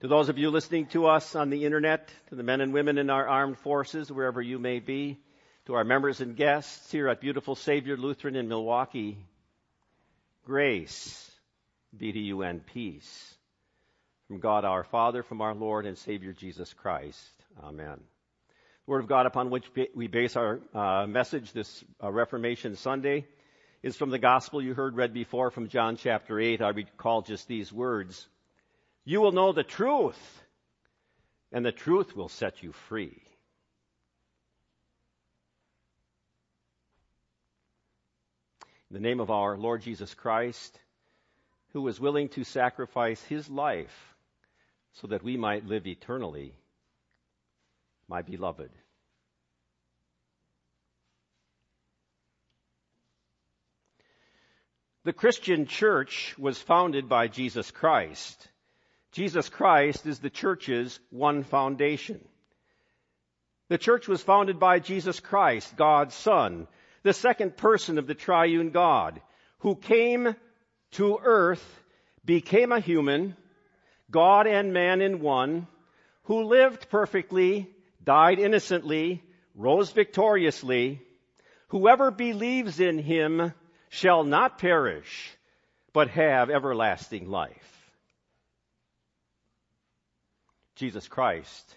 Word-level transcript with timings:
To 0.00 0.08
those 0.08 0.30
of 0.30 0.38
you 0.38 0.48
listening 0.48 0.86
to 0.86 1.08
us 1.08 1.36
on 1.36 1.50
the 1.50 1.66
internet, 1.66 2.10
to 2.30 2.34
the 2.34 2.42
men 2.42 2.62
and 2.62 2.72
women 2.72 2.96
in 2.96 3.10
our 3.10 3.28
armed 3.28 3.58
forces, 3.58 4.10
wherever 4.10 4.40
you 4.40 4.58
may 4.58 4.80
be, 4.80 5.18
to 5.66 5.74
our 5.74 5.84
members 5.84 6.22
and 6.22 6.34
guests 6.34 6.90
here 6.90 7.06
at 7.06 7.20
beautiful 7.20 7.54
Savior 7.54 7.98
Lutheran 7.98 8.34
in 8.34 8.48
Milwaukee, 8.48 9.18
grace 10.46 11.30
be 11.94 12.12
to 12.12 12.18
you 12.18 12.40
and 12.40 12.64
peace 12.64 13.34
from 14.26 14.40
God 14.40 14.64
our 14.64 14.84
Father, 14.84 15.22
from 15.22 15.42
our 15.42 15.54
Lord 15.54 15.84
and 15.84 15.98
Savior 15.98 16.32
Jesus 16.32 16.72
Christ. 16.72 17.20
Amen. 17.62 17.98
The 17.98 18.90
Word 18.90 19.00
of 19.00 19.06
God 19.06 19.26
upon 19.26 19.50
which 19.50 19.66
we 19.94 20.06
base 20.06 20.34
our 20.34 20.60
uh, 20.74 21.06
message 21.08 21.52
this 21.52 21.84
uh, 22.02 22.10
Reformation 22.10 22.74
Sunday 22.76 23.26
is 23.82 23.96
from 23.96 24.08
the 24.08 24.18
Gospel 24.18 24.62
you 24.62 24.72
heard 24.72 24.96
read 24.96 25.12
before 25.12 25.50
from 25.50 25.68
John 25.68 25.98
chapter 25.98 26.40
8. 26.40 26.62
I 26.62 26.70
recall 26.70 27.20
just 27.20 27.48
these 27.48 27.70
words. 27.70 28.26
You 29.10 29.20
will 29.20 29.32
know 29.32 29.50
the 29.50 29.64
truth, 29.64 30.40
and 31.50 31.66
the 31.66 31.72
truth 31.72 32.14
will 32.14 32.28
set 32.28 32.62
you 32.62 32.70
free. 32.70 33.20
In 38.88 38.94
the 38.94 39.00
name 39.00 39.18
of 39.18 39.28
our 39.28 39.56
Lord 39.56 39.82
Jesus 39.82 40.14
Christ, 40.14 40.78
who 41.72 41.82
was 41.82 41.98
willing 41.98 42.28
to 42.28 42.44
sacrifice 42.44 43.20
his 43.24 43.50
life 43.50 44.14
so 44.92 45.08
that 45.08 45.24
we 45.24 45.36
might 45.36 45.66
live 45.66 45.88
eternally, 45.88 46.54
my 48.06 48.22
beloved. 48.22 48.70
The 55.02 55.12
Christian 55.12 55.66
church 55.66 56.36
was 56.38 56.62
founded 56.62 57.08
by 57.08 57.26
Jesus 57.26 57.72
Christ. 57.72 58.46
Jesus 59.12 59.48
Christ 59.48 60.06
is 60.06 60.18
the 60.18 60.30
church's 60.30 60.98
one 61.10 61.42
foundation. 61.42 62.20
The 63.68 63.78
church 63.78 64.08
was 64.08 64.22
founded 64.22 64.58
by 64.58 64.78
Jesus 64.78 65.20
Christ, 65.20 65.76
God's 65.76 66.14
Son, 66.14 66.66
the 67.02 67.12
second 67.12 67.56
person 67.56 67.98
of 67.98 68.06
the 68.06 68.14
triune 68.14 68.70
God, 68.70 69.20
who 69.60 69.74
came 69.76 70.34
to 70.92 71.18
earth, 71.22 71.64
became 72.24 72.72
a 72.72 72.80
human, 72.80 73.36
God 74.10 74.46
and 74.46 74.72
man 74.72 75.00
in 75.00 75.20
one, 75.20 75.66
who 76.24 76.44
lived 76.44 76.90
perfectly, 76.90 77.68
died 78.02 78.38
innocently, 78.38 79.22
rose 79.54 79.90
victoriously. 79.90 81.00
Whoever 81.68 82.10
believes 82.10 82.80
in 82.80 82.98
him 82.98 83.52
shall 83.88 84.24
not 84.24 84.58
perish, 84.58 85.30
but 85.92 86.08
have 86.10 86.50
everlasting 86.50 87.28
life. 87.28 87.79
Jesus 90.76 91.08
Christ 91.08 91.76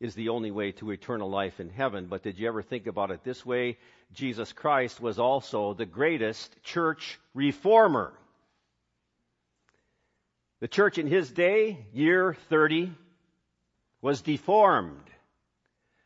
is 0.00 0.14
the 0.14 0.30
only 0.30 0.50
way 0.50 0.72
to 0.72 0.90
eternal 0.90 1.30
life 1.30 1.60
in 1.60 1.68
heaven, 1.68 2.06
but 2.06 2.22
did 2.22 2.38
you 2.38 2.48
ever 2.48 2.62
think 2.62 2.86
about 2.86 3.10
it 3.10 3.22
this 3.22 3.46
way? 3.46 3.78
Jesus 4.12 4.52
Christ 4.52 5.00
was 5.00 5.18
also 5.18 5.74
the 5.74 5.86
greatest 5.86 6.62
church 6.62 7.20
reformer. 7.34 8.12
The 10.60 10.68
church 10.68 10.98
in 10.98 11.06
his 11.06 11.30
day, 11.30 11.86
year 11.92 12.34
30, 12.48 12.92
was 14.00 14.22
deformed 14.22 15.08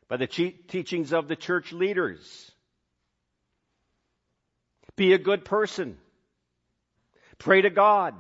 by 0.09 0.19
the 0.19 0.27
teachings 0.27 1.13
of 1.13 1.29
the 1.29 1.37
church 1.37 1.73
leaders. 1.73 2.53
Be 4.95 5.13
a 5.13 5.19
good 5.19 5.45
person. 5.45 5.99
Pray 7.39 7.63
to 7.63 7.71
God. 7.71 8.15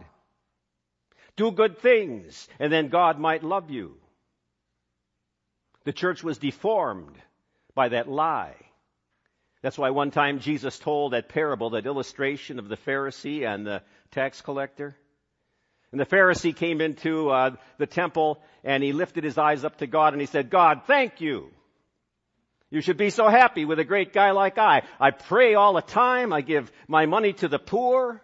Do 1.36 1.52
good 1.52 1.78
things, 1.78 2.48
and 2.58 2.72
then 2.72 2.88
God 2.88 3.18
might 3.18 3.44
love 3.44 3.70
you. 3.70 3.96
The 5.84 5.92
church 5.92 6.24
was 6.24 6.38
deformed 6.38 7.16
by 7.74 7.90
that 7.90 8.08
lie. 8.08 8.56
That's 9.62 9.78
why 9.78 9.90
one 9.90 10.10
time 10.10 10.40
Jesus 10.40 10.78
told 10.78 11.12
that 11.12 11.28
parable, 11.28 11.70
that 11.70 11.86
illustration 11.86 12.58
of 12.58 12.68
the 12.68 12.76
Pharisee 12.76 13.46
and 13.46 13.66
the 13.66 13.82
tax 14.10 14.40
collector. 14.40 14.96
And 15.92 16.00
the 16.00 16.06
Pharisee 16.06 16.54
came 16.54 16.80
into 16.80 17.30
uh, 17.30 17.56
the 17.78 17.86
temple 17.86 18.40
and 18.64 18.82
he 18.82 18.92
lifted 18.92 19.24
his 19.24 19.38
eyes 19.38 19.64
up 19.64 19.78
to 19.78 19.86
God 19.86 20.12
and 20.12 20.20
he 20.20 20.26
said, 20.26 20.50
God, 20.50 20.82
thank 20.86 21.20
you. 21.20 21.50
You 22.70 22.80
should 22.80 22.96
be 22.96 23.10
so 23.10 23.28
happy 23.28 23.64
with 23.64 23.78
a 23.78 23.84
great 23.84 24.12
guy 24.12 24.32
like 24.32 24.58
I. 24.58 24.82
I 25.00 25.10
pray 25.12 25.54
all 25.54 25.74
the 25.74 25.82
time. 25.82 26.32
I 26.32 26.40
give 26.40 26.70
my 26.88 27.06
money 27.06 27.32
to 27.34 27.48
the 27.48 27.58
poor. 27.58 28.20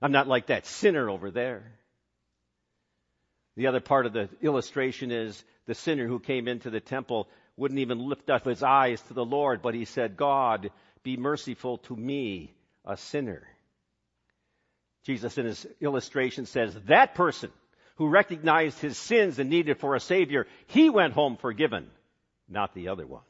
I'm 0.00 0.12
not 0.12 0.26
like 0.26 0.46
that 0.46 0.66
sinner 0.66 1.10
over 1.10 1.30
there. 1.30 1.79
The 3.60 3.66
other 3.66 3.80
part 3.80 4.06
of 4.06 4.14
the 4.14 4.30
illustration 4.40 5.12
is 5.12 5.44
the 5.66 5.74
sinner 5.74 6.06
who 6.06 6.18
came 6.18 6.48
into 6.48 6.70
the 6.70 6.80
temple 6.80 7.28
wouldn't 7.58 7.80
even 7.80 8.08
lift 8.08 8.30
up 8.30 8.46
his 8.46 8.62
eyes 8.62 9.02
to 9.02 9.12
the 9.12 9.22
Lord, 9.22 9.60
but 9.60 9.74
he 9.74 9.84
said, 9.84 10.16
God, 10.16 10.70
be 11.02 11.18
merciful 11.18 11.76
to 11.76 11.94
me, 11.94 12.54
a 12.86 12.96
sinner. 12.96 13.46
Jesus 15.04 15.36
in 15.36 15.44
his 15.44 15.66
illustration 15.78 16.46
says 16.46 16.74
that 16.86 17.14
person 17.14 17.50
who 17.96 18.08
recognized 18.08 18.78
his 18.78 18.96
sins 18.96 19.38
and 19.38 19.50
needed 19.50 19.78
for 19.78 19.94
a 19.94 20.00
savior, 20.00 20.46
he 20.68 20.88
went 20.88 21.12
home 21.12 21.36
forgiven, 21.36 21.90
not 22.48 22.72
the 22.72 22.88
other 22.88 23.06
one. 23.06 23.24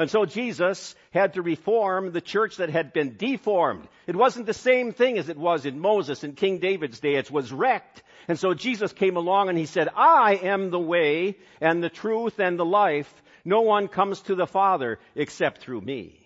And 0.00 0.10
so 0.10 0.24
Jesus 0.24 0.94
had 1.10 1.34
to 1.34 1.42
reform 1.42 2.12
the 2.12 2.20
church 2.20 2.56
that 2.56 2.70
had 2.70 2.92
been 2.92 3.16
deformed. 3.16 3.86
It 4.06 4.16
wasn't 4.16 4.46
the 4.46 4.54
same 4.54 4.92
thing 4.92 5.18
as 5.18 5.28
it 5.28 5.36
was 5.36 5.66
in 5.66 5.78
Moses 5.78 6.24
and 6.24 6.36
King 6.36 6.58
David's 6.58 7.00
day. 7.00 7.16
It 7.16 7.30
was 7.30 7.52
wrecked. 7.52 8.02
And 8.26 8.38
so 8.38 8.54
Jesus 8.54 8.92
came 8.92 9.16
along 9.16 9.48
and 9.50 9.58
he 9.58 9.66
said, 9.66 9.88
I 9.94 10.40
am 10.42 10.70
the 10.70 10.80
way 10.80 11.36
and 11.60 11.82
the 11.82 11.90
truth 11.90 12.40
and 12.40 12.58
the 12.58 12.64
life. 12.64 13.12
No 13.44 13.60
one 13.60 13.88
comes 13.88 14.20
to 14.22 14.34
the 14.34 14.46
Father 14.46 14.98
except 15.14 15.60
through 15.60 15.82
me. 15.82 16.20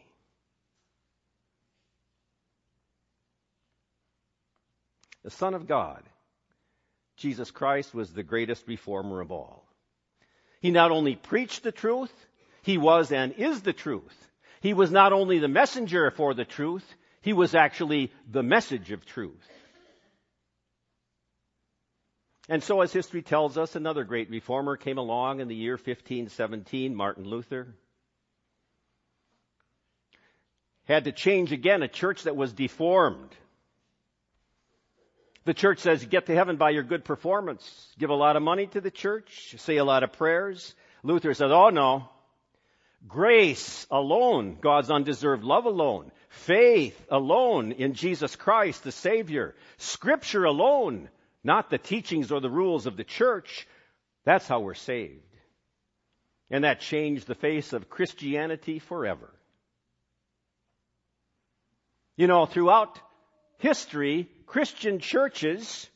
the 5.24 5.30
Son 5.30 5.54
of 5.54 5.66
God, 5.66 6.02
Jesus 7.16 7.50
Christ 7.50 7.94
was 7.94 8.12
the 8.12 8.22
greatest 8.22 8.68
reformer 8.68 9.20
of 9.20 9.32
all. 9.32 9.66
He 10.60 10.70
not 10.70 10.90
only 10.90 11.16
preached 11.16 11.62
the 11.62 11.72
truth, 11.72 12.12
he 12.64 12.78
was 12.78 13.12
and 13.12 13.32
is 13.32 13.62
the 13.62 13.72
truth. 13.72 14.30
He 14.60 14.74
was 14.74 14.90
not 14.90 15.12
only 15.12 15.38
the 15.38 15.48
messenger 15.48 16.10
for 16.10 16.34
the 16.34 16.44
truth, 16.44 16.84
he 17.20 17.32
was 17.32 17.54
actually 17.54 18.12
the 18.30 18.42
message 18.42 18.90
of 18.90 19.04
truth. 19.04 19.48
And 22.48 22.62
so, 22.62 22.82
as 22.82 22.92
history 22.92 23.22
tells 23.22 23.56
us, 23.56 23.74
another 23.74 24.04
great 24.04 24.28
reformer 24.28 24.76
came 24.76 24.98
along 24.98 25.40
in 25.40 25.48
the 25.48 25.54
year 25.54 25.74
1517, 25.74 26.94
Martin 26.94 27.24
Luther. 27.24 27.74
Had 30.84 31.04
to 31.04 31.12
change 31.12 31.52
again 31.52 31.82
a 31.82 31.88
church 31.88 32.24
that 32.24 32.36
was 32.36 32.52
deformed 32.52 33.34
the 35.44 35.54
church 35.54 35.80
says 35.80 36.04
get 36.04 36.26
to 36.26 36.34
heaven 36.34 36.56
by 36.56 36.70
your 36.70 36.82
good 36.82 37.04
performance. 37.04 37.94
Give 37.98 38.10
a 38.10 38.14
lot 38.14 38.36
of 38.36 38.42
money 38.42 38.66
to 38.68 38.80
the 38.80 38.90
church, 38.90 39.54
say 39.58 39.76
a 39.76 39.84
lot 39.84 40.02
of 40.02 40.12
prayers. 40.12 40.74
Luther 41.02 41.34
says, 41.34 41.50
oh 41.52 41.68
no. 41.68 42.08
Grace 43.06 43.86
alone, 43.90 44.56
God's 44.60 44.90
undeserved 44.90 45.44
love 45.44 45.66
alone, 45.66 46.10
faith 46.28 46.98
alone 47.10 47.72
in 47.72 47.92
Jesus 47.92 48.34
Christ, 48.34 48.82
the 48.82 48.92
Savior, 48.92 49.54
Scripture 49.76 50.44
alone, 50.44 51.10
not 51.42 51.68
the 51.68 51.78
teachings 51.78 52.32
or 52.32 52.40
the 52.40 52.50
rules 52.50 52.86
of 52.86 52.96
the 52.96 53.04
church. 53.04 53.66
That's 54.24 54.48
how 54.48 54.60
we're 54.60 54.74
saved. 54.74 55.20
And 56.50 56.64
that 56.64 56.80
changed 56.80 57.26
the 57.26 57.34
face 57.34 57.72
of 57.72 57.90
Christianity 57.90 58.78
forever. 58.78 59.30
You 62.16 62.26
know, 62.26 62.46
throughout 62.46 62.98
history, 63.58 64.28
Christian 64.46 64.98
churches 64.98 65.88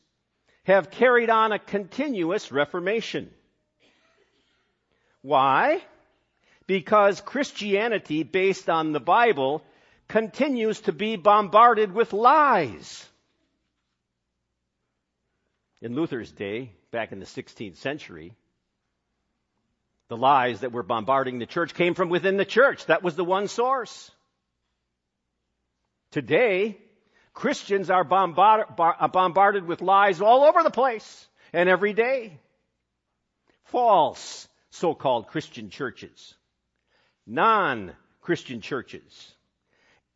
have 0.63 0.91
carried 0.91 1.29
on 1.29 1.51
a 1.53 1.59
continuous 1.59 2.51
reformation. 2.51 3.31
Why? 5.21 5.81
Because 6.69 7.19
Christianity 7.19 8.21
based 8.21 8.69
on 8.69 8.91
the 8.91 8.99
Bible 8.99 9.63
continues 10.07 10.79
to 10.81 10.91
be 10.91 11.15
bombarded 11.15 11.95
with 11.95 12.13
lies. 12.13 13.03
In 15.81 15.95
Luther's 15.95 16.31
day, 16.31 16.71
back 16.91 17.11
in 17.11 17.19
the 17.19 17.25
16th 17.25 17.77
century, 17.77 18.35
the 20.09 20.15
lies 20.15 20.59
that 20.59 20.71
were 20.71 20.83
bombarding 20.83 21.39
the 21.39 21.47
church 21.47 21.73
came 21.73 21.95
from 21.95 22.09
within 22.09 22.37
the 22.37 22.45
church. 22.45 22.85
That 22.85 23.01
was 23.01 23.15
the 23.15 23.25
one 23.25 23.47
source. 23.47 24.11
Today, 26.11 26.77
Christians 27.33 27.89
are 27.89 28.05
uh, 28.07 29.07
bombarded 29.07 29.65
with 29.65 29.81
lies 29.81 30.21
all 30.21 30.43
over 30.43 30.61
the 30.61 30.69
place 30.69 31.27
and 31.51 31.67
every 31.67 31.93
day. 31.93 32.39
False 33.63 34.47
so-called 34.69 35.29
Christian 35.29 35.71
churches. 35.71 36.35
Non-Christian 37.29 38.59
churches. 38.59 39.33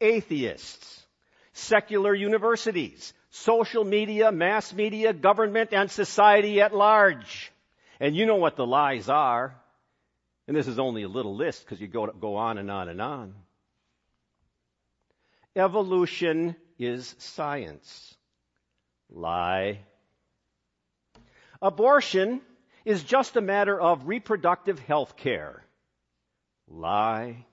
Atheists. 0.02 1.06
Secular 1.54 2.14
universities. 2.14 3.14
social 3.34 3.84
media, 3.84 4.32
mass 4.32 4.72
media, 4.74 5.12
government, 5.12 5.74
and 5.74 5.90
society 5.90 6.62
at 6.62 6.74
large. 6.74 7.52
And 8.00 8.16
you 8.16 8.26
know 8.26 8.36
what 8.36 8.56
the 8.56 8.66
lies 8.66 9.10
are. 9.10 9.56
And 10.48 10.56
this 10.56 10.68
is 10.68 10.78
only 10.78 11.04
a 11.04 11.08
little 11.08 11.36
list 11.36 11.66
because 11.66 11.82
you 11.82 11.88
go, 11.88 12.08
go 12.08 12.36
on 12.36 12.58
and 12.58 12.70
on 12.70 12.90
and 12.90 13.02
on. 13.02 13.34
Evolution 15.56 16.56
is 16.78 17.16
science. 17.18 18.16
Lie. 19.10 19.80
Abortion 21.62 22.42
is 22.86 23.04
just 23.04 23.36
a 23.36 23.42
matter 23.42 23.80
of 23.80 24.08
reproductive 24.08 24.80
health 24.80 25.16
care. 25.16 25.63
Lie. 26.68 27.46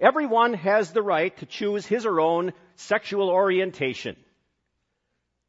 Everyone 0.00 0.54
has 0.54 0.92
the 0.92 1.02
right 1.02 1.36
to 1.38 1.46
choose 1.46 1.84
his 1.86 2.06
or 2.06 2.20
own 2.20 2.52
sexual 2.76 3.28
orientation. 3.28 4.16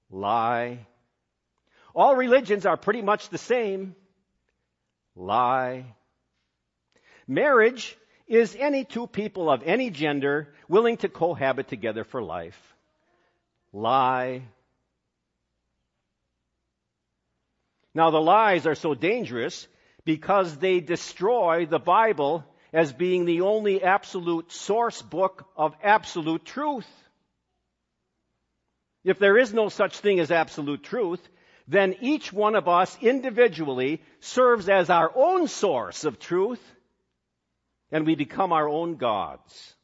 Lie. 0.09 0.85
All 1.95 2.15
religions 2.15 2.65
are 2.65 2.77
pretty 2.77 3.01
much 3.01 3.29
the 3.29 3.37
same. 3.37 3.95
Lie. 5.15 5.95
Marriage 7.27 7.97
is 8.27 8.55
any 8.57 8.83
two 8.83 9.07
people 9.07 9.49
of 9.49 9.63
any 9.63 9.89
gender 9.89 10.53
willing 10.67 10.97
to 10.97 11.09
cohabit 11.09 11.67
together 11.67 12.03
for 12.03 12.21
life. 12.21 12.59
Lie. 13.73 14.43
Now 17.93 18.09
the 18.09 18.21
lies 18.21 18.65
are 18.67 18.75
so 18.75 18.93
dangerous 18.93 19.67
because 20.05 20.57
they 20.57 20.79
destroy 20.79 21.65
the 21.65 21.79
Bible 21.79 22.43
as 22.73 22.93
being 22.93 23.25
the 23.25 23.41
only 23.41 23.83
absolute 23.83 24.51
source 24.51 25.01
book 25.01 25.45
of 25.57 25.75
absolute 25.83 26.45
truth. 26.45 26.87
If 29.03 29.19
there 29.19 29.37
is 29.37 29.53
no 29.53 29.69
such 29.69 29.99
thing 29.99 30.19
as 30.19 30.31
absolute 30.31 30.83
truth, 30.83 31.27
then 31.67 31.95
each 32.01 32.31
one 32.31 32.55
of 32.55 32.67
us 32.67 32.97
individually 33.01 34.01
serves 34.19 34.69
as 34.69 34.89
our 34.89 35.11
own 35.15 35.47
source 35.47 36.03
of 36.05 36.19
truth, 36.19 36.61
and 37.91 38.05
we 38.05 38.15
become 38.15 38.53
our 38.53 38.69
own 38.69 38.97
gods. 38.97 39.75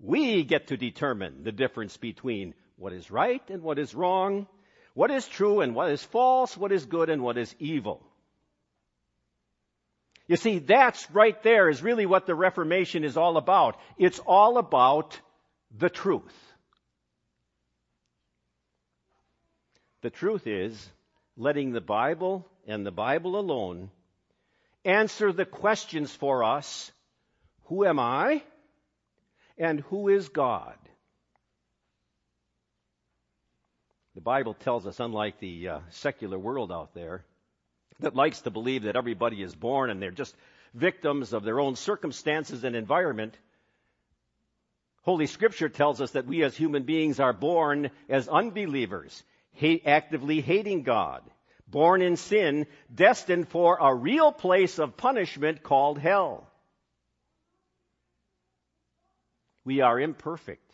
We 0.00 0.44
get 0.44 0.68
to 0.68 0.76
determine 0.76 1.42
the 1.42 1.52
difference 1.52 1.96
between 1.96 2.54
what 2.76 2.92
is 2.92 3.10
right 3.10 3.42
and 3.50 3.62
what 3.62 3.78
is 3.78 3.94
wrong, 3.94 4.46
what 4.94 5.10
is 5.10 5.26
true 5.26 5.60
and 5.60 5.74
what 5.74 5.90
is 5.90 6.02
false, 6.02 6.56
what 6.56 6.72
is 6.72 6.86
good 6.86 7.10
and 7.10 7.22
what 7.22 7.36
is 7.36 7.54
evil. 7.58 8.07
You 10.28 10.36
see, 10.36 10.58
that's 10.58 11.10
right 11.10 11.42
there 11.42 11.70
is 11.70 11.82
really 11.82 12.04
what 12.04 12.26
the 12.26 12.34
Reformation 12.34 13.02
is 13.02 13.16
all 13.16 13.38
about. 13.38 13.80
It's 13.96 14.18
all 14.20 14.58
about 14.58 15.18
the 15.76 15.88
truth. 15.88 16.36
The 20.02 20.10
truth 20.10 20.46
is 20.46 20.90
letting 21.36 21.72
the 21.72 21.80
Bible 21.80 22.46
and 22.66 22.84
the 22.84 22.92
Bible 22.92 23.38
alone 23.38 23.90
answer 24.84 25.32
the 25.32 25.46
questions 25.46 26.12
for 26.12 26.44
us 26.44 26.92
Who 27.64 27.84
am 27.84 27.98
I? 27.98 28.42
And 29.56 29.80
who 29.80 30.08
is 30.08 30.28
God? 30.28 30.76
The 34.14 34.20
Bible 34.20 34.54
tells 34.54 34.86
us, 34.86 35.00
unlike 35.00 35.38
the 35.38 35.68
uh, 35.68 35.80
secular 35.90 36.38
world 36.38 36.70
out 36.72 36.94
there, 36.94 37.24
that 38.00 38.14
likes 38.14 38.42
to 38.42 38.50
believe 38.50 38.84
that 38.84 38.96
everybody 38.96 39.42
is 39.42 39.54
born 39.54 39.90
and 39.90 40.00
they're 40.00 40.10
just 40.10 40.34
victims 40.74 41.32
of 41.32 41.42
their 41.42 41.60
own 41.60 41.76
circumstances 41.76 42.64
and 42.64 42.76
environment, 42.76 43.36
Holy 45.02 45.26
Scripture 45.26 45.68
tells 45.68 46.00
us 46.00 46.12
that 46.12 46.26
we 46.26 46.42
as 46.42 46.56
human 46.56 46.82
beings 46.82 47.18
are 47.18 47.32
born 47.32 47.90
as 48.08 48.28
unbelievers, 48.28 49.22
hate, 49.52 49.82
actively 49.86 50.40
hating 50.40 50.82
God, 50.82 51.22
born 51.66 52.02
in 52.02 52.16
sin, 52.16 52.66
destined 52.94 53.48
for 53.48 53.78
a 53.80 53.94
real 53.94 54.32
place 54.32 54.78
of 54.78 54.96
punishment 54.96 55.62
called 55.62 55.98
hell. 55.98 56.46
We 59.64 59.80
are 59.80 59.98
imperfect. 59.98 60.72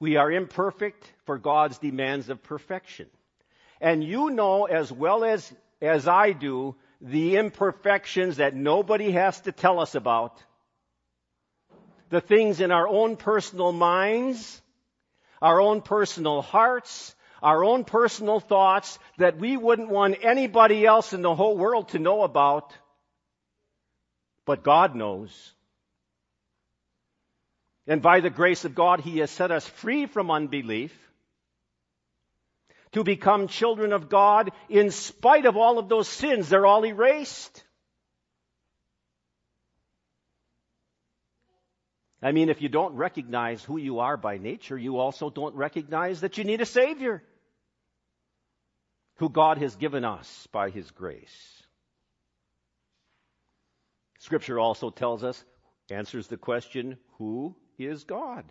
We 0.00 0.16
are 0.16 0.30
imperfect 0.30 1.12
for 1.24 1.38
God's 1.38 1.78
demands 1.78 2.28
of 2.28 2.42
perfection. 2.42 3.08
And 3.80 4.02
you 4.02 4.30
know 4.30 4.64
as 4.64 4.90
well 4.92 5.24
as 5.24 5.52
as 5.80 6.08
I 6.08 6.32
do, 6.32 6.76
the 7.00 7.36
imperfections 7.36 8.38
that 8.38 8.54
nobody 8.54 9.12
has 9.12 9.40
to 9.42 9.52
tell 9.52 9.80
us 9.80 9.94
about, 9.94 10.42
the 12.10 12.20
things 12.20 12.60
in 12.60 12.70
our 12.70 12.88
own 12.88 13.16
personal 13.16 13.72
minds, 13.72 14.60
our 15.40 15.60
own 15.60 15.82
personal 15.82 16.42
hearts, 16.42 17.14
our 17.42 17.62
own 17.64 17.84
personal 17.84 18.40
thoughts 18.40 18.98
that 19.18 19.38
we 19.38 19.56
wouldn't 19.56 19.88
want 19.88 20.18
anybody 20.22 20.84
else 20.84 21.12
in 21.12 21.22
the 21.22 21.34
whole 21.34 21.56
world 21.56 21.90
to 21.90 21.98
know 21.98 22.22
about. 22.22 22.72
But 24.44 24.64
God 24.64 24.96
knows. 24.96 25.52
And 27.86 28.02
by 28.02 28.20
the 28.20 28.30
grace 28.30 28.64
of 28.64 28.74
God, 28.74 29.00
He 29.00 29.18
has 29.18 29.30
set 29.30 29.50
us 29.50 29.66
free 29.66 30.06
from 30.06 30.30
unbelief 30.30 30.92
to 32.92 33.04
become 33.04 33.48
children 33.48 33.92
of 33.92 34.08
God 34.08 34.50
in 34.68 34.90
spite 34.90 35.46
of 35.46 35.56
all 35.56 35.78
of 35.78 35.88
those 35.88 36.08
sins. 36.08 36.48
They're 36.48 36.66
all 36.66 36.84
erased. 36.84 37.64
I 42.20 42.32
mean, 42.32 42.48
if 42.48 42.60
you 42.62 42.68
don't 42.68 42.96
recognize 42.96 43.62
who 43.62 43.76
you 43.76 44.00
are 44.00 44.16
by 44.16 44.38
nature, 44.38 44.76
you 44.76 44.98
also 44.98 45.30
don't 45.30 45.54
recognize 45.54 46.20
that 46.22 46.36
you 46.36 46.44
need 46.44 46.60
a 46.60 46.66
Savior 46.66 47.22
who 49.16 49.28
God 49.28 49.58
has 49.58 49.76
given 49.76 50.04
us 50.04 50.48
by 50.52 50.70
His 50.70 50.90
grace. 50.90 51.62
Scripture 54.18 54.58
also 54.58 54.90
tells 54.90 55.22
us, 55.22 55.44
answers 55.90 56.26
the 56.26 56.36
question, 56.36 56.98
who 57.18 57.54
is 57.78 58.04
God? 58.04 58.44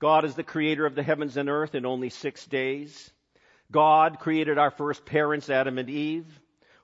God 0.00 0.24
is 0.24 0.34
the 0.34 0.42
creator 0.42 0.86
of 0.86 0.94
the 0.94 1.02
heavens 1.02 1.36
and 1.36 1.48
earth 1.48 1.74
in 1.74 1.84
only 1.84 2.08
six 2.08 2.44
days. 2.46 3.10
God 3.70 4.18
created 4.18 4.58
our 4.58 4.70
first 4.70 5.04
parents, 5.04 5.50
Adam 5.50 5.78
and 5.78 5.88
Eve, 5.88 6.26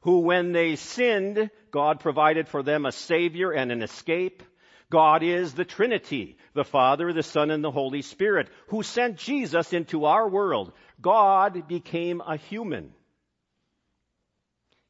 who 0.02 0.20
when 0.20 0.52
they 0.52 0.76
sinned, 0.76 1.50
God 1.70 2.00
provided 2.00 2.46
for 2.46 2.62
them 2.62 2.84
a 2.86 2.92
savior 2.92 3.50
and 3.50 3.72
an 3.72 3.82
escape. 3.82 4.42
God 4.90 5.24
is 5.24 5.54
the 5.54 5.64
Trinity, 5.64 6.36
the 6.54 6.62
Father, 6.62 7.12
the 7.12 7.22
Son, 7.22 7.50
and 7.50 7.64
the 7.64 7.72
Holy 7.72 8.02
Spirit, 8.02 8.48
who 8.68 8.82
sent 8.82 9.16
Jesus 9.16 9.72
into 9.72 10.04
our 10.04 10.28
world. 10.28 10.72
God 11.00 11.66
became 11.66 12.20
a 12.20 12.36
human. 12.36 12.92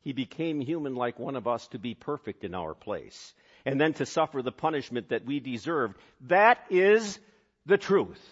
He 0.01 0.13
became 0.13 0.61
human 0.61 0.97
like 0.97 1.19
one 1.19 1.37
of 1.37 1.49
us 1.49 1.67
to 1.69 1.79
be 1.79 1.95
perfect 1.95 2.45
in 2.45 2.55
our 2.55 2.75
place, 2.75 3.35
and 3.65 3.81
then 3.81 3.95
to 3.95 4.07
suffer 4.07 4.43
the 4.43 4.53
punishment 4.53 5.09
that 5.09 5.25
we 5.25 5.41
deserved. 5.41 5.97
That 6.23 6.59
is 6.69 7.19
the 7.67 7.77
truth. 7.77 8.23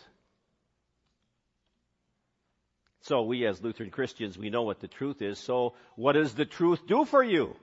So 3.02 3.22
we 3.22 3.46
as 3.46 3.62
Lutheran 3.62 3.90
Christians, 3.90 4.38
we 4.38 4.48
know 4.48 4.62
what 4.62 4.80
the 4.80 4.88
truth 4.88 5.20
is. 5.20 5.38
So 5.38 5.74
what 5.94 6.12
does 6.12 6.32
the 6.34 6.46
truth 6.46 6.86
do 6.86 7.04
for 7.04 7.22
you? 7.22 7.54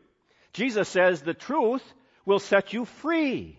Jesus 0.54 0.88
says 0.88 1.22
the 1.22 1.34
truth 1.34 1.84
will 2.26 2.40
set 2.40 2.74
you 2.74 2.86
free. 2.86 3.58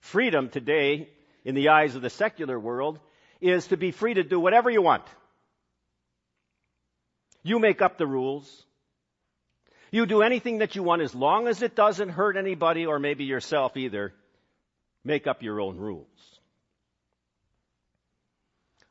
Freedom 0.00 0.48
today, 0.50 1.08
in 1.44 1.54
the 1.54 1.70
eyes 1.70 1.94
of 1.94 2.02
the 2.02 2.10
secular 2.10 2.58
world, 2.58 2.98
is 3.40 3.68
to 3.68 3.76
be 3.76 3.90
free 3.90 4.14
to 4.14 4.22
do 4.22 4.38
whatever 4.38 4.68
you 4.68 4.82
want. 4.82 5.04
You 7.42 7.58
make 7.58 7.80
up 7.80 7.96
the 7.96 8.06
rules. 8.06 8.66
You 9.90 10.04
do 10.04 10.20
anything 10.20 10.58
that 10.58 10.76
you 10.76 10.82
want 10.82 11.00
as 11.00 11.14
long 11.14 11.48
as 11.48 11.62
it 11.62 11.74
doesn't 11.74 12.10
hurt 12.10 12.36
anybody 12.36 12.84
or 12.84 12.98
maybe 12.98 13.24
yourself 13.24 13.76
either. 13.76 14.12
Make 15.08 15.26
up 15.26 15.42
your 15.42 15.58
own 15.58 15.78
rules. 15.78 16.38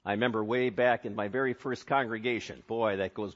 I 0.03 0.13
remember 0.13 0.43
way 0.43 0.71
back 0.71 1.05
in 1.05 1.13
my 1.13 1.27
very 1.27 1.53
first 1.53 1.85
congregation. 1.85 2.63
Boy, 2.65 2.95
that 2.95 3.13
goes 3.13 3.35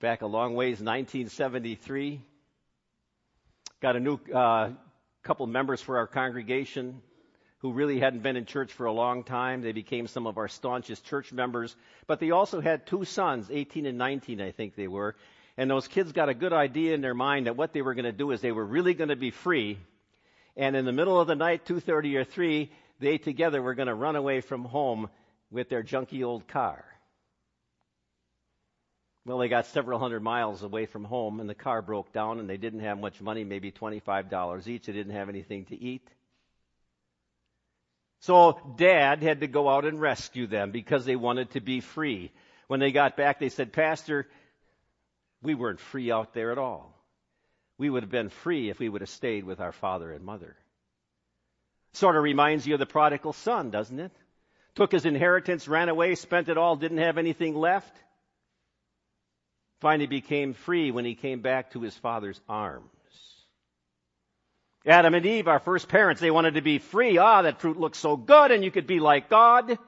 back 0.00 0.22
a 0.22 0.26
long 0.26 0.54
ways, 0.54 0.80
1973. 0.80 2.22
Got 3.82 3.96
a 3.96 4.00
new 4.00 4.18
uh, 4.34 4.70
couple 5.24 5.46
members 5.46 5.82
for 5.82 5.98
our 5.98 6.06
congregation 6.06 7.02
who 7.58 7.74
really 7.74 8.00
hadn't 8.00 8.22
been 8.22 8.36
in 8.36 8.46
church 8.46 8.72
for 8.72 8.86
a 8.86 8.92
long 8.92 9.22
time. 9.22 9.60
They 9.60 9.72
became 9.72 10.06
some 10.06 10.26
of 10.26 10.38
our 10.38 10.48
staunchest 10.48 11.04
church 11.04 11.34
members. 11.34 11.76
But 12.06 12.18
they 12.18 12.30
also 12.30 12.62
had 12.62 12.86
two 12.86 13.04
sons, 13.04 13.50
18 13.50 13.84
and 13.84 13.98
19, 13.98 14.40
I 14.40 14.52
think 14.52 14.74
they 14.74 14.88
were. 14.88 15.16
And 15.58 15.70
those 15.70 15.86
kids 15.86 16.12
got 16.12 16.30
a 16.30 16.34
good 16.34 16.54
idea 16.54 16.94
in 16.94 17.02
their 17.02 17.12
mind 17.12 17.44
that 17.44 17.58
what 17.58 17.74
they 17.74 17.82
were 17.82 17.92
going 17.92 18.06
to 18.06 18.10
do 18.12 18.30
is 18.30 18.40
they 18.40 18.52
were 18.52 18.64
really 18.64 18.94
going 18.94 19.10
to 19.10 19.16
be 19.16 19.30
free 19.30 19.76
and 20.56 20.74
in 20.74 20.84
the 20.84 20.92
middle 20.92 21.20
of 21.20 21.26
the 21.26 21.34
night, 21.34 21.66
2.30 21.66 22.16
or 22.16 22.24
3, 22.24 22.70
they 22.98 23.18
together 23.18 23.60
were 23.60 23.74
going 23.74 23.88
to 23.88 23.94
run 23.94 24.16
away 24.16 24.40
from 24.40 24.64
home 24.64 25.10
with 25.50 25.68
their 25.68 25.82
junky 25.82 26.24
old 26.24 26.48
car. 26.48 26.84
Well, 29.26 29.38
they 29.38 29.48
got 29.48 29.66
several 29.66 29.98
hundred 29.98 30.22
miles 30.22 30.62
away 30.62 30.86
from 30.86 31.04
home 31.04 31.40
and 31.40 31.50
the 31.50 31.54
car 31.54 31.82
broke 31.82 32.12
down 32.12 32.38
and 32.38 32.48
they 32.48 32.56
didn't 32.56 32.80
have 32.80 32.98
much 32.98 33.20
money, 33.20 33.42
maybe 33.44 33.72
$25 33.72 34.68
each. 34.68 34.86
They 34.86 34.92
didn't 34.92 35.14
have 35.14 35.28
anything 35.28 35.64
to 35.66 35.80
eat. 35.80 36.08
So 38.20 38.58
dad 38.76 39.22
had 39.22 39.40
to 39.40 39.46
go 39.46 39.68
out 39.68 39.84
and 39.84 40.00
rescue 40.00 40.46
them 40.46 40.70
because 40.70 41.04
they 41.04 41.16
wanted 41.16 41.50
to 41.50 41.60
be 41.60 41.80
free. 41.80 42.30
When 42.68 42.80
they 42.80 42.92
got 42.92 43.16
back, 43.16 43.40
they 43.40 43.48
said, 43.48 43.72
Pastor, 43.72 44.26
we 45.42 45.54
weren't 45.54 45.80
free 45.80 46.10
out 46.10 46.32
there 46.32 46.50
at 46.52 46.58
all. 46.58 46.95
We 47.78 47.90
would 47.90 48.02
have 48.02 48.10
been 48.10 48.30
free 48.30 48.70
if 48.70 48.78
we 48.78 48.88
would 48.88 49.02
have 49.02 49.10
stayed 49.10 49.44
with 49.44 49.60
our 49.60 49.72
father 49.72 50.12
and 50.12 50.24
mother. 50.24 50.56
Sort 51.92 52.16
of 52.16 52.22
reminds 52.22 52.66
you 52.66 52.74
of 52.74 52.80
the 52.80 52.86
prodigal 52.86 53.32
son, 53.32 53.70
doesn't 53.70 53.98
it? 53.98 54.12
Took 54.74 54.92
his 54.92 55.06
inheritance, 55.06 55.68
ran 55.68 55.88
away, 55.88 56.14
spent 56.14 56.48
it 56.48 56.58
all, 56.58 56.76
didn't 56.76 56.98
have 56.98 57.18
anything 57.18 57.54
left. 57.54 57.94
Finally 59.80 60.06
became 60.06 60.54
free 60.54 60.90
when 60.90 61.04
he 61.04 61.14
came 61.14 61.40
back 61.40 61.72
to 61.72 61.80
his 61.80 61.96
father's 61.96 62.40
arms. 62.48 62.90
Adam 64.86 65.14
and 65.14 65.26
Eve, 65.26 65.48
our 65.48 65.58
first 65.58 65.88
parents, 65.88 66.20
they 66.20 66.30
wanted 66.30 66.54
to 66.54 66.62
be 66.62 66.78
free. 66.78 67.18
Ah, 67.18 67.42
that 67.42 67.60
fruit 67.60 67.78
looks 67.78 67.98
so 67.98 68.16
good 68.16 68.52
and 68.52 68.62
you 68.62 68.70
could 68.70 68.86
be 68.86 69.00
like 69.00 69.28
God. 69.28 69.78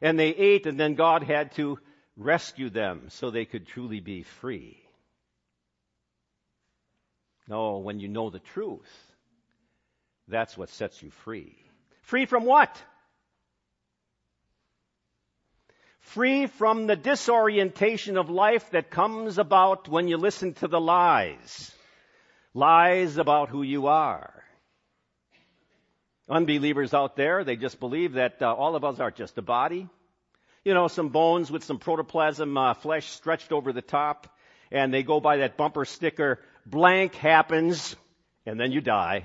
And 0.00 0.18
they 0.18 0.30
ate 0.30 0.66
and 0.66 0.78
then 0.78 0.94
God 0.94 1.22
had 1.22 1.52
to 1.52 1.78
rescue 2.16 2.68
them 2.68 3.06
so 3.08 3.30
they 3.30 3.44
could 3.44 3.66
truly 3.66 4.00
be 4.00 4.22
free. 4.22 4.81
No, 7.48 7.78
when 7.78 8.00
you 8.00 8.08
know 8.08 8.30
the 8.30 8.38
truth, 8.38 8.90
that's 10.28 10.56
what 10.56 10.68
sets 10.70 11.02
you 11.02 11.10
free. 11.10 11.56
Free 12.02 12.26
from 12.26 12.44
what? 12.44 12.80
Free 16.00 16.46
from 16.46 16.86
the 16.86 16.96
disorientation 16.96 18.16
of 18.16 18.28
life 18.28 18.70
that 18.70 18.90
comes 18.90 19.38
about 19.38 19.88
when 19.88 20.08
you 20.08 20.16
listen 20.16 20.54
to 20.54 20.68
the 20.68 20.80
lies. 20.80 21.72
Lies 22.54 23.16
about 23.16 23.48
who 23.48 23.62
you 23.62 23.86
are. 23.86 24.42
Unbelievers 26.28 26.92
out 26.92 27.16
there, 27.16 27.44
they 27.44 27.56
just 27.56 27.80
believe 27.80 28.14
that 28.14 28.42
uh, 28.42 28.52
all 28.52 28.76
of 28.76 28.84
us 28.84 29.00
are 29.00 29.10
just 29.10 29.38
a 29.38 29.42
body. 29.42 29.88
You 30.64 30.74
know, 30.74 30.88
some 30.88 31.08
bones 31.08 31.50
with 31.50 31.64
some 31.64 31.78
protoplasm 31.78 32.56
uh, 32.56 32.74
flesh 32.74 33.08
stretched 33.08 33.52
over 33.52 33.72
the 33.72 33.82
top, 33.82 34.28
and 34.70 34.92
they 34.92 35.02
go 35.02 35.18
by 35.18 35.38
that 35.38 35.56
bumper 35.56 35.84
sticker, 35.84 36.40
blank 36.66 37.14
happens, 37.14 37.96
and 38.46 38.58
then 38.58 38.72
you 38.72 38.80
die. 38.80 39.24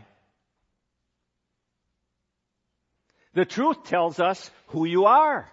The 3.34 3.46
truth 3.46 3.84
tells 3.84 4.20
us 4.20 4.50
who 4.68 4.86
you 4.86 5.06
are, 5.06 5.52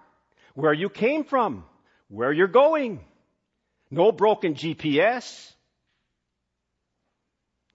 where 0.55 0.73
you 0.73 0.88
came 0.88 1.25
from, 1.25 1.64
where 2.09 2.33
you're 2.33 2.47
going. 2.47 3.05
No 3.91 4.11
broken 4.11 4.55
GPS. 4.55 5.53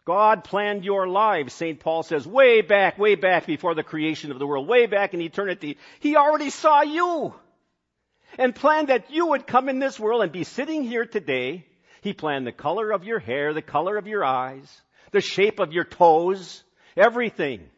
God 0.05 0.43
planned 0.43 0.83
your 0.83 1.07
lives, 1.07 1.53
St. 1.53 1.79
Paul 1.79 2.01
says, 2.01 2.25
way 2.25 2.61
back, 2.61 2.97
way 2.97 3.13
back 3.13 3.45
before 3.45 3.75
the 3.75 3.83
creation 3.83 4.31
of 4.31 4.39
the 4.39 4.47
world, 4.47 4.67
way 4.67 4.87
back 4.87 5.13
in 5.13 5.21
eternity. 5.21 5.77
He 5.99 6.15
already 6.15 6.49
saw 6.49 6.81
you 6.81 7.35
and 8.39 8.55
planned 8.55 8.87
that 8.87 9.11
you 9.11 9.27
would 9.27 9.45
come 9.45 9.69
in 9.69 9.77
this 9.77 9.99
world 9.99 10.23
and 10.23 10.31
be 10.31 10.43
sitting 10.43 10.83
here 10.83 11.05
today 11.05 11.67
he 12.01 12.13
planned 12.13 12.47
the 12.47 12.51
color 12.51 12.91
of 12.91 13.03
your 13.03 13.19
hair, 13.19 13.53
the 13.53 13.61
color 13.61 13.97
of 13.97 14.07
your 14.07 14.23
eyes, 14.23 14.81
the 15.11 15.21
shape 15.21 15.59
of 15.59 15.73
your 15.73 15.83
toes, 15.83 16.63
everything. 16.95 17.69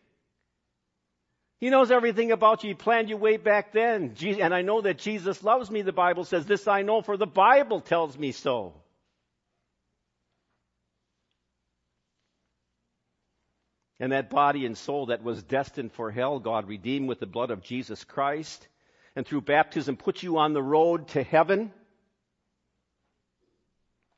He 1.60 1.70
knows 1.70 1.92
everything 1.92 2.32
about 2.32 2.64
you. 2.64 2.70
He 2.70 2.74
planned 2.74 3.10
you 3.10 3.18
way 3.18 3.38
back 3.38 3.72
then. 3.72 4.16
And 4.20 4.54
I 4.54 4.64
know 4.64 4.82
that 4.82 4.98
Jesus 4.98 5.44
loves 5.44 5.70
me, 5.70 5.84
the 5.84 5.92
Bible 5.92 6.24
says. 6.24 6.46
This 6.46 6.68
I 6.68 6.82
know 6.82 7.04
for 7.04 7.18
the 7.18 7.28
Bible 7.28 7.82
tells 7.82 8.18
me 8.18 8.32
so. 8.32 8.74
And 14.00 14.12
that 14.12 14.32
body 14.32 14.66
and 14.66 14.76
soul 14.76 15.08
that 15.08 15.22
was 15.24 15.44
destined 15.44 15.94
for 15.94 16.10
hell, 16.10 16.40
God 16.40 16.68
redeemed 16.68 17.08
with 17.08 17.20
the 17.20 17.28
blood 17.28 17.52
of 17.52 17.62
Jesus 17.62 18.04
Christ. 18.04 18.68
And 19.16 19.24
through 19.28 19.42
baptism 19.42 19.98
put 19.98 20.24
you 20.24 20.40
on 20.40 20.54
the 20.54 20.64
road 20.64 21.10
to 21.10 21.22
heaven. 21.22 21.72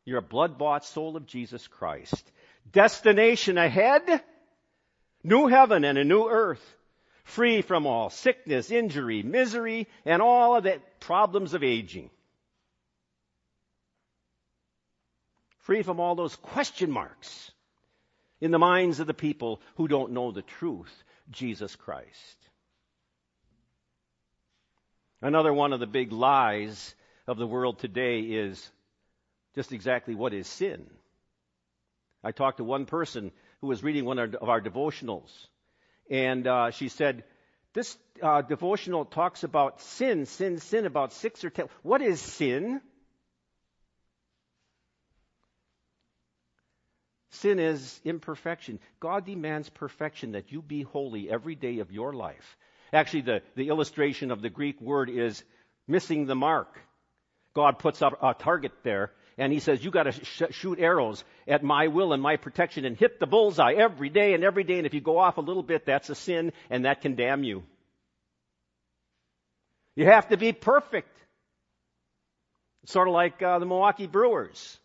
You're 0.05 0.19
a 0.19 0.22
blood 0.22 0.57
bought 0.57 0.86
soul 0.86 1.15
of 1.15 1.25
Jesus 1.25 1.67
Christ. 1.67 2.31
Destination 2.72 3.57
ahead, 3.57 4.22
new 5.24 5.48
heaven 5.48 5.86
and 5.86 5.98
a 5.98 6.03
new 6.03 6.27
earth, 6.27 6.63
free 7.24 7.62
from 7.62 7.86
all 7.86 8.10
sickness, 8.10 8.72
injury, 8.72 9.24
misery, 9.24 9.88
and 10.05 10.22
all 10.22 10.57
of 10.57 10.63
the 10.63 10.81
problems 11.00 11.53
of 11.53 11.63
aging. 11.63 12.10
Free 15.60 15.83
from 15.83 16.01
all 16.01 16.15
those 16.15 16.36
question 16.36 16.91
marks 16.91 17.51
in 18.41 18.51
the 18.51 18.60
minds 18.60 19.00
of 19.00 19.07
the 19.07 19.13
people 19.13 19.62
who 19.75 19.88
don't 19.88 20.12
know 20.12 20.31
the 20.31 20.41
truth, 20.41 20.93
Jesus 21.31 21.77
Christ. 21.77 22.38
Another 25.22 25.53
one 25.53 25.72
of 25.72 25.79
the 25.79 25.88
big 25.88 26.12
lies 26.12 26.93
of 27.27 27.38
the 27.38 27.48
world 27.48 27.79
today 27.79 28.19
is 28.19 28.69
just 29.55 29.72
exactly 29.72 30.15
what 30.15 30.33
is 30.33 30.48
sin. 30.48 30.86
I 32.24 32.31
talked 32.31 32.57
to 32.57 32.63
one 32.63 32.86
person 32.86 33.31
who 33.62 33.67
was 33.67 33.83
reading 33.83 34.05
one 34.05 34.19
of 34.19 34.36
our 34.41 34.62
devotionals, 34.62 35.29
and 36.10 36.48
uh, 36.48 36.72
she 36.72 36.88
said, 36.88 37.24
This 37.74 37.98
uh, 38.22 38.41
devotional 38.41 39.05
talks 39.05 39.43
about 39.43 39.81
sin, 39.81 40.25
sin, 40.25 40.60
sin, 40.60 40.86
about 40.86 41.13
six 41.13 41.43
or 41.43 41.50
ten. 41.50 41.67
What 41.81 42.01
is 42.01 42.22
sin? 42.22 42.81
Sin 47.31 47.60
is 47.60 48.00
imperfection. 48.05 48.79
God 49.00 49.25
demands 49.25 49.67
perfection 49.69 50.33
that 50.33 50.51
you 50.51 50.62
be 50.62 50.83
holy 50.83 51.29
every 51.29 51.55
day 51.55 51.79
of 51.79 51.91
your 51.91 52.13
life. 52.13 52.57
Actually, 52.93 53.22
the, 53.22 53.41
the 53.55 53.69
illustration 53.69 54.29
of 54.29 54.41
the 54.41 54.51
Greek 54.51 54.79
word 54.79 55.10
is 55.10 55.43
missing 55.88 56.25
the 56.25 56.36
mark. 56.36 56.79
God 57.55 57.79
puts 57.79 58.01
up 58.01 58.13
a 58.22 58.33
target 58.33 58.72
there 58.83 59.12
and 59.37 59.51
he 59.51 59.59
says, 59.59 59.83
you 59.83 59.91
gotta 59.91 60.11
sh- 60.11 60.43
shoot 60.51 60.79
arrows 60.79 61.23
at 61.47 61.63
my 61.63 61.87
will 61.87 62.13
and 62.13 62.21
my 62.21 62.37
protection 62.37 62.85
and 62.85 62.97
hit 62.97 63.19
the 63.19 63.25
bullseye 63.25 63.73
every 63.73 64.09
day 64.09 64.33
and 64.33 64.43
every 64.43 64.63
day. 64.63 64.77
And 64.77 64.85
if 64.85 64.93
you 64.93 65.01
go 65.01 65.17
off 65.17 65.37
a 65.37 65.41
little 65.41 65.63
bit, 65.63 65.85
that's 65.85 66.09
a 66.09 66.15
sin 66.15 66.53
and 66.69 66.85
that 66.85 67.01
can 67.01 67.15
damn 67.15 67.43
you. 67.43 67.63
You 69.95 70.05
have 70.05 70.29
to 70.29 70.37
be 70.37 70.53
perfect. 70.53 71.09
Sort 72.85 73.07
of 73.07 73.13
like 73.13 73.41
uh, 73.41 73.59
the 73.59 73.65
Milwaukee 73.65 74.07
Brewers 74.07 74.79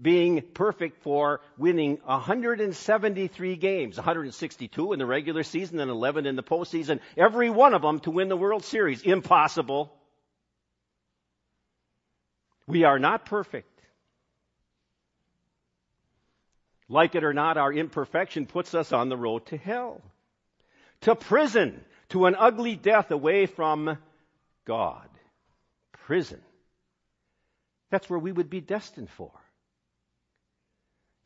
being 0.00 0.42
perfect 0.54 1.02
for 1.02 1.40
winning 1.58 1.98
173 2.04 3.56
games, 3.56 3.96
162 3.96 4.92
in 4.92 4.98
the 4.98 5.06
regular 5.06 5.42
season 5.42 5.78
and 5.78 5.90
11 5.90 6.26
in 6.26 6.36
the 6.36 6.42
postseason, 6.42 7.00
every 7.16 7.50
one 7.50 7.74
of 7.74 7.82
them 7.82 8.00
to 8.00 8.10
win 8.10 8.28
the 8.28 8.36
World 8.36 8.64
Series. 8.64 9.02
Impossible. 9.02 9.92
We 12.70 12.84
are 12.84 13.00
not 13.00 13.26
perfect. 13.26 13.66
Like 16.88 17.16
it 17.16 17.24
or 17.24 17.32
not, 17.32 17.56
our 17.56 17.72
imperfection 17.72 18.46
puts 18.46 18.74
us 18.74 18.92
on 18.92 19.08
the 19.08 19.16
road 19.16 19.46
to 19.46 19.56
hell, 19.56 20.00
to 21.02 21.16
prison, 21.16 21.80
to 22.10 22.26
an 22.26 22.36
ugly 22.38 22.76
death 22.76 23.10
away 23.10 23.46
from 23.46 23.98
God. 24.64 25.08
Prison. 26.06 26.40
That's 27.90 28.08
where 28.08 28.18
we 28.18 28.30
would 28.30 28.50
be 28.50 28.60
destined 28.60 29.10
for. 29.10 29.32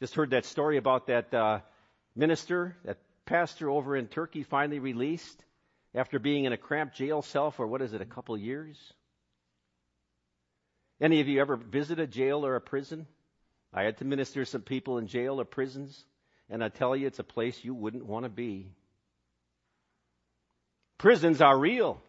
Just 0.01 0.15
heard 0.15 0.31
that 0.31 0.47
story 0.47 0.79
about 0.79 1.09
that 1.09 1.33
uh, 1.33 1.61
minister, 2.17 2.77
that 2.85 2.99
pastor 3.27 3.69
over 3.69 3.97
in 3.97 4.07
Turkey 4.07 4.45
finally 4.45 4.79
released 4.79 5.45
after 5.95 6.19
being 6.19 6.45
in 6.45 6.53
a 6.53 6.59
cramped 6.59 6.97
jail 6.97 7.21
cell 7.21 7.51
for 7.51 7.67
what 7.67 7.83
is 7.83 7.93
it, 7.93 8.01
a 8.01 8.07
couple 8.07 8.37
years? 8.37 8.79
Any 11.01 11.21
of 11.21 11.29
you 11.29 11.41
ever 11.41 11.57
visit 11.57 11.99
a 11.99 12.07
jail 12.07 12.47
or 12.47 12.57
a 12.57 12.61
prison? 12.61 13.07
I 13.73 13.83
had 13.83 13.99
to 13.99 14.05
minister 14.05 14.45
to 14.45 14.51
some 14.51 14.63
people 14.63 14.99
in 14.99 15.09
jail 15.09 15.41
or 15.41 15.45
prisons, 15.45 16.05
and 16.49 16.63
I 16.63 16.69
tell 16.69 16.95
you, 16.95 17.07
it's 17.07 17.19
a 17.19 17.25
place 17.25 17.65
you 17.65 17.75
wouldn't 17.75 18.07
want 18.07 18.25
to 18.25 18.29
be. 18.29 18.71
Prisons 20.99 21.41
are 21.41 21.59
real. 21.59 22.01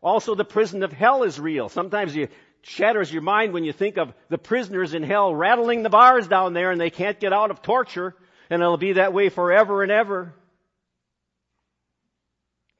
Also, 0.00 0.36
the 0.36 0.44
prison 0.44 0.84
of 0.84 0.92
hell 0.92 1.24
is 1.24 1.40
real. 1.40 1.68
Sometimes 1.68 2.16
it 2.16 2.30
shatters 2.62 3.12
your 3.12 3.22
mind 3.22 3.52
when 3.52 3.64
you 3.64 3.72
think 3.72 3.96
of 3.96 4.14
the 4.28 4.38
prisoners 4.38 4.94
in 4.94 5.02
hell 5.02 5.34
rattling 5.34 5.82
the 5.82 5.90
bars 5.90 6.28
down 6.28 6.52
there 6.52 6.70
and 6.70 6.80
they 6.80 6.90
can't 6.90 7.18
get 7.18 7.32
out 7.32 7.50
of 7.50 7.62
torture, 7.62 8.14
and 8.48 8.62
it'll 8.62 8.76
be 8.76 8.92
that 8.92 9.12
way 9.12 9.28
forever 9.28 9.82
and 9.82 9.90
ever. 9.90 10.32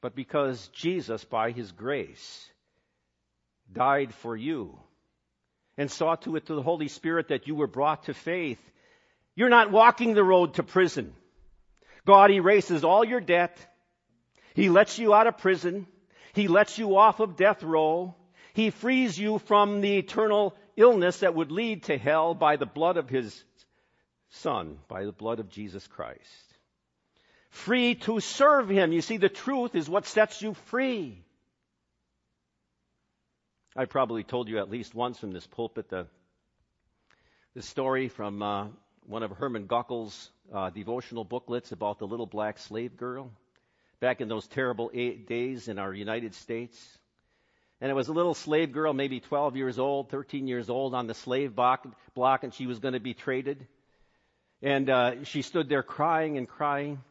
But 0.01 0.15
because 0.15 0.69
Jesus, 0.69 1.25
by 1.25 1.51
His 1.51 1.73
grace, 1.73 2.49
died 3.73 4.13
for 4.13 4.35
you, 4.35 4.79
and 5.79 5.89
saw 5.89 6.15
to 6.15 6.35
it 6.35 6.45
to 6.47 6.55
the 6.55 6.61
Holy 6.61 6.89
Spirit 6.89 7.29
that 7.29 7.47
you 7.47 7.55
were 7.55 7.65
brought 7.65 8.03
to 8.03 8.13
faith. 8.13 8.59
You're 9.33 9.47
not 9.47 9.71
walking 9.71 10.13
the 10.13 10.25
road 10.25 10.55
to 10.55 10.63
prison. 10.63 11.13
God 12.05 12.31
erases 12.31 12.83
all 12.83 13.05
your 13.05 13.21
debt. 13.21 13.57
He 14.55 14.69
lets 14.69 14.99
you 14.99 15.13
out 15.13 15.27
of 15.27 15.37
prison. 15.37 15.87
He 16.33 16.49
lets 16.49 16.77
you 16.77 16.97
off 16.97 17.21
of 17.21 17.37
death 17.37 17.63
row. 17.63 18.13
He 18.53 18.71
frees 18.71 19.17
you 19.17 19.39
from 19.39 19.79
the 19.79 19.97
eternal 19.97 20.53
illness 20.75 21.21
that 21.21 21.33
would 21.33 21.49
lead 21.49 21.83
to 21.83 21.97
hell 21.97 22.33
by 22.33 22.57
the 22.57 22.65
blood 22.65 22.97
of 22.97 23.07
His 23.07 23.41
Son, 24.31 24.79
by 24.89 25.05
the 25.05 25.13
blood 25.13 25.39
of 25.39 25.49
Jesus 25.49 25.87
Christ. 25.87 26.19
Free 27.51 27.95
to 27.95 28.19
serve 28.19 28.67
Him. 28.67 28.91
You 28.91 29.01
see, 29.01 29.15
the 29.15 29.29
truth 29.29 29.75
is 29.75 29.87
what 29.89 30.05
sets 30.05 30.41
you 30.41 30.55
free. 30.65 31.23
I 33.75 33.85
probably 33.85 34.23
told 34.23 34.49
you 34.49 34.57
at 34.57 34.71
least 34.71 34.95
once 34.95 35.19
from 35.19 35.31
this 35.31 35.45
pulpit 35.45 35.89
the, 35.89 36.07
the 37.53 37.61
story 37.61 38.07
from 38.07 38.41
uh, 38.41 38.67
one 39.05 39.21
of 39.21 39.29
Herman 39.29 39.67
Gockel's 39.67 40.31
uh, 40.51 40.71
devotional 40.71 41.23
booklets 41.23 41.71
about 41.71 41.99
the 41.99 42.07
little 42.07 42.25
black 42.25 42.57
slave 42.57 42.97
girl 42.97 43.31
back 43.99 44.21
in 44.21 44.27
those 44.27 44.47
terrible 44.47 44.89
days 44.89 45.67
in 45.67 45.77
our 45.77 45.93
United 45.93 46.33
States. 46.33 46.97
And 47.79 47.91
it 47.91 47.93
was 47.93 48.07
a 48.07 48.11
little 48.11 48.33
slave 48.33 48.71
girl, 48.71 48.91
maybe 48.91 49.19
12 49.19 49.55
years 49.55 49.77
old, 49.77 50.09
13 50.09 50.47
years 50.47 50.71
old, 50.71 50.95
on 50.95 51.05
the 51.05 51.13
slave 51.13 51.53
block, 51.55 52.43
and 52.43 52.51
she 52.51 52.65
was 52.65 52.79
going 52.79 52.95
to 52.95 52.99
be 52.99 53.13
traded. 53.13 53.67
And 54.63 54.89
uh, 54.89 55.23
she 55.25 55.43
stood 55.43 55.69
there 55.69 55.83
crying 55.83 56.39
and 56.39 56.47
crying. 56.47 57.03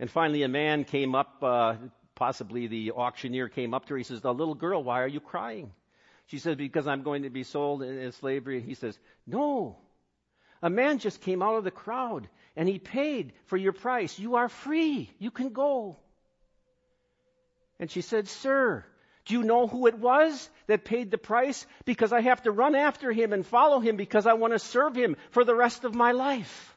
And 0.00 0.10
finally, 0.10 0.42
a 0.42 0.48
man 0.48 0.82
came 0.82 1.14
up, 1.14 1.36
uh, 1.42 1.76
possibly 2.16 2.66
the 2.66 2.90
auctioneer 2.90 3.48
came 3.48 3.72
up 3.72 3.86
to 3.86 3.94
her. 3.94 3.98
He 3.98 4.04
says, 4.04 4.20
The 4.20 4.34
little 4.34 4.56
girl, 4.56 4.82
why 4.82 5.00
are 5.02 5.08
you 5.08 5.20
crying? 5.20 5.70
She 6.32 6.38
says, 6.38 6.56
Because 6.56 6.86
I'm 6.86 7.02
going 7.02 7.24
to 7.24 7.30
be 7.30 7.42
sold 7.42 7.82
in, 7.82 8.10
slavery. 8.12 8.62
He 8.62 8.72
says, 8.72 8.98
No. 9.26 9.76
A 10.62 10.70
man 10.70 10.98
just 10.98 11.20
came 11.20 11.42
out 11.42 11.56
of 11.56 11.64
the 11.64 11.70
crowd 11.70 12.26
and 12.56 12.66
he 12.66 12.78
paid 12.78 13.34
for 13.48 13.58
your 13.58 13.74
price. 13.74 14.18
You 14.18 14.36
are 14.36 14.48
free. 14.48 15.10
You 15.18 15.30
can 15.30 15.50
go. 15.50 15.98
And 17.78 17.90
she 17.90 18.00
said, 18.00 18.28
Sir, 18.28 18.82
do 19.26 19.34
you 19.34 19.42
know 19.42 19.66
who 19.66 19.86
it 19.88 19.98
was 19.98 20.48
that 20.68 20.86
paid 20.86 21.10
the 21.10 21.18
price? 21.18 21.66
Because 21.84 22.14
I 22.14 22.22
have 22.22 22.42
to 22.44 22.50
run 22.50 22.74
after 22.76 23.12
him 23.12 23.34
and 23.34 23.44
follow 23.44 23.80
him 23.80 23.96
because 23.98 24.26
I 24.26 24.32
want 24.32 24.54
to 24.54 24.58
serve 24.58 24.96
him 24.96 25.18
for 25.32 25.44
the 25.44 25.54
rest 25.54 25.84
of 25.84 25.94
my 25.94 26.12
life. 26.12 26.74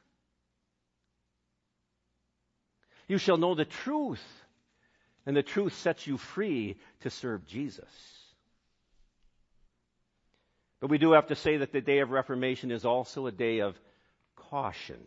You 3.07 3.19
shall 3.19 3.37
know 3.37 3.55
the 3.55 3.63
truth, 3.63 4.43
and 5.25 5.33
the 5.33 5.43
truth 5.43 5.77
sets 5.77 6.05
you 6.05 6.17
free 6.17 6.75
to 7.03 7.09
serve 7.09 7.45
Jesus. 7.45 8.24
But 10.85 10.91
we 10.91 10.97
do 10.99 11.13
have 11.13 11.29
to 11.29 11.35
say 11.35 11.57
that 11.57 11.71
the 11.71 11.81
day 11.81 11.97
of 11.97 12.11
Reformation 12.11 12.69
is 12.69 12.85
also 12.85 13.25
a 13.25 13.31
day 13.31 13.61
of 13.61 13.75
caution. 14.35 14.99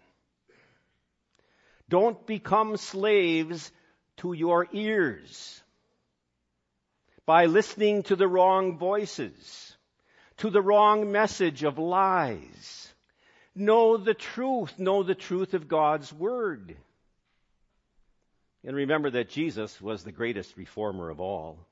Don't 1.89 2.27
become 2.27 2.77
slaves 2.77 3.71
to 4.17 4.33
your 4.33 4.67
ears 4.73 5.63
by 7.27 7.47
listening 7.47 8.03
to 8.03 8.17
the 8.17 8.27
wrong 8.27 8.77
voices, 8.77 9.77
to 10.39 10.51
the 10.51 10.61
wrong 10.61 11.13
message 11.13 11.63
of 11.63 11.79
lies. 11.79 12.93
Know 13.55 13.99
the 13.99 14.15
truth. 14.15 14.81
Know 14.81 15.05
the 15.05 15.15
truth 15.15 15.55
of 15.55 15.69
God's 15.69 16.13
Word. 16.13 16.77
And 18.65 18.75
remember 18.75 19.11
that 19.11 19.29
Jesus 19.29 19.81
was 19.81 20.03
the 20.03 20.11
greatest 20.11 20.57
reformer 20.57 21.09
of 21.09 21.21
all. 21.21 21.68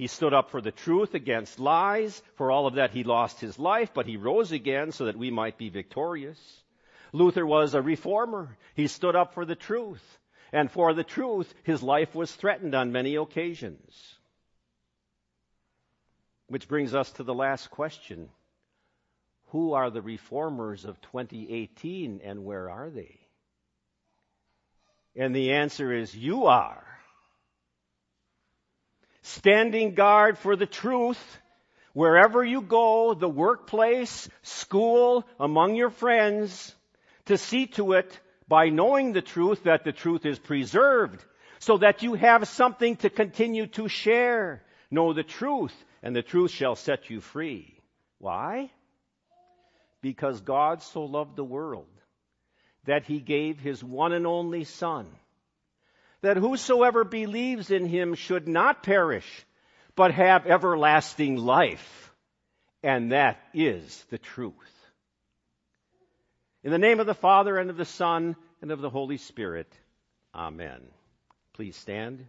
He 0.00 0.06
stood 0.06 0.32
up 0.32 0.48
for 0.48 0.62
the 0.62 0.72
truth 0.72 1.12
against 1.12 1.60
lies. 1.60 2.22
For 2.36 2.50
all 2.50 2.66
of 2.66 2.76
that, 2.76 2.90
he 2.90 3.04
lost 3.04 3.38
his 3.38 3.58
life, 3.58 3.92
but 3.92 4.06
he 4.06 4.16
rose 4.16 4.50
again 4.50 4.92
so 4.92 5.04
that 5.04 5.18
we 5.18 5.30
might 5.30 5.58
be 5.58 5.68
victorious. 5.68 6.40
Luther 7.12 7.44
was 7.44 7.74
a 7.74 7.82
reformer. 7.82 8.56
He 8.74 8.86
stood 8.86 9.14
up 9.14 9.34
for 9.34 9.44
the 9.44 9.54
truth. 9.54 10.02
And 10.54 10.70
for 10.70 10.94
the 10.94 11.04
truth, 11.04 11.52
his 11.64 11.82
life 11.82 12.14
was 12.14 12.34
threatened 12.34 12.74
on 12.74 12.92
many 12.92 13.16
occasions. 13.16 14.14
Which 16.46 16.66
brings 16.66 16.94
us 16.94 17.12
to 17.12 17.22
the 17.22 17.34
last 17.34 17.70
question. 17.70 18.30
Who 19.48 19.74
are 19.74 19.90
the 19.90 20.00
reformers 20.00 20.86
of 20.86 20.98
2018 21.02 22.22
and 22.24 22.46
where 22.46 22.70
are 22.70 22.88
they? 22.88 23.20
And 25.14 25.36
the 25.36 25.52
answer 25.52 25.92
is 25.92 26.16
you 26.16 26.46
are. 26.46 26.89
Standing 29.36 29.94
guard 29.94 30.38
for 30.38 30.56
the 30.56 30.66
truth 30.66 31.38
wherever 31.92 32.44
you 32.44 32.60
go, 32.60 33.14
the 33.14 33.28
workplace, 33.28 34.28
school, 34.42 35.24
among 35.38 35.76
your 35.76 35.90
friends, 35.90 36.74
to 37.26 37.38
see 37.38 37.66
to 37.68 37.92
it 37.92 38.18
by 38.48 38.70
knowing 38.70 39.12
the 39.12 39.22
truth 39.22 39.62
that 39.64 39.84
the 39.84 39.92
truth 39.92 40.26
is 40.26 40.38
preserved 40.40 41.24
so 41.60 41.78
that 41.78 42.02
you 42.02 42.14
have 42.14 42.48
something 42.48 42.96
to 42.96 43.08
continue 43.08 43.68
to 43.68 43.86
share. 43.86 44.64
Know 44.90 45.12
the 45.12 45.22
truth 45.22 45.74
and 46.02 46.16
the 46.16 46.22
truth 46.22 46.50
shall 46.50 46.74
set 46.74 47.08
you 47.08 47.20
free. 47.20 47.78
Why? 48.18 48.70
Because 50.02 50.40
God 50.40 50.82
so 50.82 51.04
loved 51.04 51.36
the 51.36 51.44
world 51.44 51.86
that 52.84 53.04
he 53.04 53.20
gave 53.20 53.60
his 53.60 53.84
one 53.84 54.12
and 54.12 54.26
only 54.26 54.64
Son, 54.64 55.06
that 56.22 56.36
whosoever 56.36 57.04
believes 57.04 57.70
in 57.70 57.86
him 57.86 58.14
should 58.14 58.46
not 58.46 58.82
perish, 58.82 59.26
but 59.94 60.12
have 60.12 60.46
everlasting 60.46 61.36
life. 61.36 62.12
And 62.82 63.12
that 63.12 63.40
is 63.52 64.04
the 64.10 64.18
truth. 64.18 64.54
In 66.62 66.70
the 66.70 66.78
name 66.78 67.00
of 67.00 67.06
the 67.06 67.14
Father 67.14 67.56
and 67.56 67.70
of 67.70 67.76
the 67.76 67.84
Son 67.84 68.36
and 68.60 68.70
of 68.70 68.80
the 68.80 68.90
Holy 68.90 69.16
Spirit. 69.16 69.72
Amen. 70.34 70.80
Please 71.54 71.76
stand. 71.76 72.26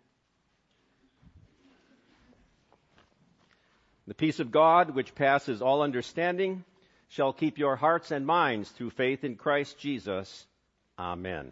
The 4.08 4.13
peace 4.13 4.39
of 4.39 4.51
God, 4.51 4.95
which 4.95 5.15
passes 5.15 5.62
all 5.62 5.82
understanding, 5.82 6.63
shall 7.10 7.34
keep 7.34 7.58
your 7.58 7.75
hearts 7.75 8.12
and 8.12 8.25
minds 8.25 8.69
through 8.69 8.89
faith 8.91 9.23
in 9.23 9.36
Christ 9.36 9.77
Jesus. 9.77 10.45
Amen. 10.97 11.51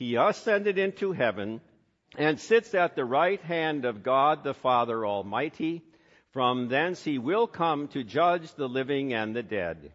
He 0.00 0.14
ascended 0.14 0.78
into 0.78 1.12
heaven 1.12 1.60
and 2.16 2.40
sits 2.40 2.74
at 2.74 2.96
the 2.96 3.04
right 3.04 3.40
hand 3.42 3.84
of 3.84 4.02
God 4.02 4.42
the 4.42 4.54
Father 4.54 5.04
Almighty. 5.06 5.82
From 6.30 6.68
thence 6.68 7.04
he 7.04 7.18
will 7.18 7.46
come 7.46 7.86
to 7.88 8.02
judge 8.02 8.50
the 8.54 8.66
living 8.66 9.12
and 9.12 9.36
the 9.36 9.42
dead. 9.42 9.92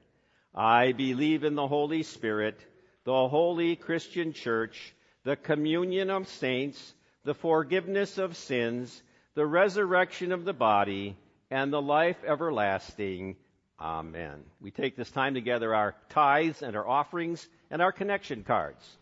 I 0.53 0.91
believe 0.91 1.43
in 1.43 1.55
the 1.55 1.65
Holy 1.65 2.03
Spirit, 2.03 2.63
the 3.03 3.27
holy 3.27 3.75
Christian 3.75 4.33
church, 4.33 4.93
the 5.23 5.35
communion 5.35 6.11
of 6.11 6.27
saints, 6.27 6.93
the 7.23 7.33
forgiveness 7.33 8.19
of 8.19 8.37
sins, 8.37 9.01
the 9.33 9.47
resurrection 9.47 10.31
of 10.31 10.45
the 10.45 10.53
body, 10.53 11.17
and 11.49 11.73
the 11.73 11.81
life 11.81 12.23
everlasting. 12.23 13.37
Amen. 13.79 14.43
We 14.61 14.69
take 14.69 14.95
this 14.95 15.09
time 15.09 15.33
together 15.33 15.73
our 15.73 15.95
tithes 16.09 16.61
and 16.61 16.75
our 16.75 16.87
offerings 16.87 17.47
and 17.71 17.81
our 17.81 17.91
connection 17.91 18.43
cards. 18.43 18.97